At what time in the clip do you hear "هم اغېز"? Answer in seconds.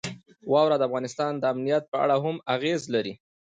2.23-2.81